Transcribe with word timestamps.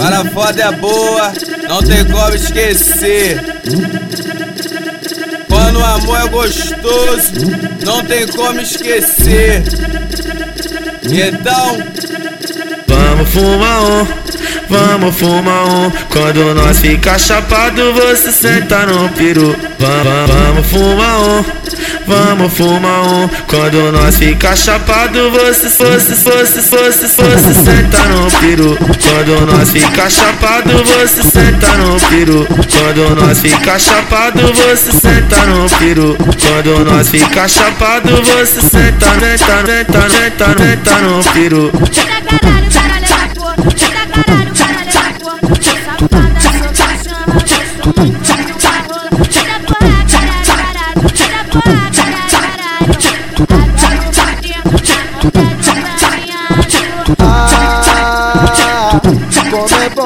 Para 0.00 0.24
foda 0.30 0.62
é 0.62 0.72
boa, 0.72 1.32
não 1.68 1.82
tem 1.82 2.04
como 2.04 2.34
esquecer. 2.34 3.40
Quando 5.48 5.78
o 5.78 5.84
amor 5.84 6.20
é 6.20 6.28
gostoso, 6.28 7.32
não 7.84 8.04
tem 8.04 8.26
como 8.28 8.60
esquecer. 8.60 9.62
Então, 11.04 11.78
Vamos 13.20 13.30
fumar 13.30 13.82
um, 13.82 14.06
vamos 14.68 15.16
fumar 15.16 15.64
um. 15.68 15.90
Quando 16.08 16.54
nós 16.54 16.80
ficar 16.80 17.18
chapado, 17.18 17.92
você 17.92 18.32
senta 18.32 18.86
no 18.86 19.08
peru. 19.10 19.54
Vamos, 19.78 20.30
vamos 20.30 20.66
fumar 20.66 21.20
um, 21.20 21.44
vamos 22.10 22.52
fumar 22.52 23.02
um. 23.02 23.28
Quando 23.46 23.92
nós 23.92 24.16
ficar 24.16 24.56
chapado, 24.56 25.30
você, 25.30 25.68
você, 25.68 26.14
você, 26.14 26.60
você, 26.60 27.08
você 27.08 27.54
senta 27.54 27.98
no 28.08 28.30
peru. 28.40 28.76
Quando 28.76 29.46
nós 29.46 29.70
ficar 29.70 30.10
chapado, 30.10 30.70
você 30.84 31.22
senta 31.22 31.68
no 31.76 32.00
peru. 32.08 32.46
Quando 32.46 33.14
nós 33.14 33.40
ficar 33.40 33.78
chapado, 33.78 34.40
você 34.52 34.92
senta 34.92 35.46
no 35.46 35.70
peru. 35.78 36.16
Quando 36.18 36.84
nós 36.84 37.08
ficar 37.08 37.48
chapado, 37.48 38.10
você 38.22 38.60
senta, 38.60 39.06
senta, 39.20 39.66
senta, 39.66 40.10
senta, 40.10 40.58
senta 40.58 41.00
no 41.00 41.24
peru. 41.32 41.70
Caralho, 41.70 42.70
caralho 42.70 42.70
caralho, 42.70 43.99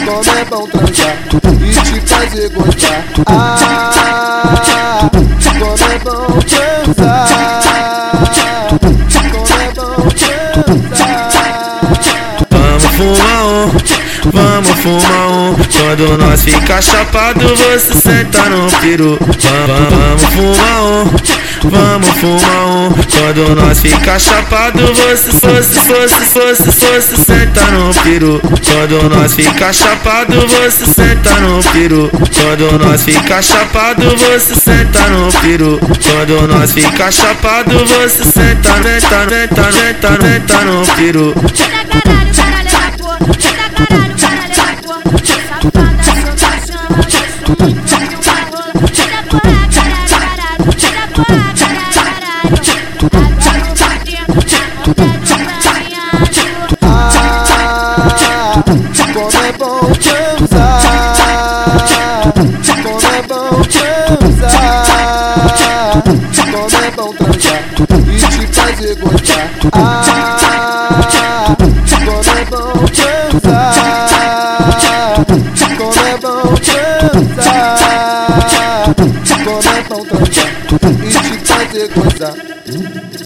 como 0.05 0.37
é 0.37 0.45
bom 0.45 0.67
transar 0.67 1.17
e 1.61 1.73
te 1.73 2.01
fazer 2.07 2.49
gostar. 2.49 3.03
Ah, 3.25 5.09
como 5.11 5.75
é 5.75 5.99
bom 5.99 6.37
transar. 6.37 7.27
Vamos 12.49 12.91
fumar 12.95 13.41
um, 13.45 13.69
fumar 14.77 15.27
um. 15.29 15.55
Quando 15.77 16.17
nós 16.17 16.41
ficar 16.41 16.81
chapado, 16.81 17.47
você 17.55 17.93
senta 17.93 18.49
no 18.49 18.71
peru. 18.79 19.17
Vamos, 19.19 19.89
vamos 19.89 20.23
fumar 20.33 20.81
um, 20.83 21.05
vamos 21.63 22.09
fumar 22.19 22.67
um. 22.67 22.89
Quando 22.93 23.55
nós 23.55 23.79
ficar 23.79 24.19
chapado, 24.19 24.79
você, 24.79 25.31
você, 25.31 25.61
você, 25.61 26.55
você, 26.55 27.01
você 27.01 27.17
senta 27.17 27.61
no 27.71 27.93
peru. 28.03 28.41
Quando 28.41 29.09
nós 29.09 29.33
ficar 29.33 29.73
chapado, 29.73 30.39
você 30.47 30.85
senta 30.85 31.33
no 31.41 31.63
peru. 31.71 32.11
Quando 32.11 32.83
nós 32.83 33.03
ficar 33.03 33.41
chapado, 33.41 34.03
você 34.17 34.55
senta 34.55 35.09
no 35.09 35.31
peru. 35.41 35.79
Quando 35.79 36.47
nós 36.47 36.71
ficar 36.71 37.11
chapado, 37.11 37.77
você 37.85 38.23
senta, 38.23 38.73
senta, 38.83 39.29
senta, 39.29 39.71
senta, 39.71 40.21
senta 40.21 40.65
no 40.65 40.85
peru. 40.95 41.33
Eita 41.37 42.01
caralho, 42.01 42.35
caralho 42.35 42.69
da 42.69 42.91
porra. 42.97 43.19
Eita 43.21 43.85
caralho, 43.85 44.15
caralho 44.19 45.46
é 59.35 59.51
bom 59.53 59.79
transar, 59.79 60.81
como 62.33 62.99
é 63.07 63.21
bom 63.23 63.61
transar, 63.63 64.43
como 66.45 66.67
é 66.77 66.91
bom 66.91 67.13
transar 67.13 67.61
e 68.07 68.19
te 68.19 68.47
fazer 68.53 68.95
gostar. 68.95 69.49
Ah, 69.73 70.05
como 71.57 72.11
é 72.29 72.45
bom 72.45 72.71
transar, 72.93 73.75
como 75.77 75.91
é 75.93 76.17
bom 76.17 76.55
transar, 76.55 77.55
como 79.43 79.59
é 79.59 79.81
bom 79.83 80.01
transar 80.05 80.51
e 81.03 81.11
te 81.11 81.35
fazer 81.45 81.87
gostar. 81.93 82.35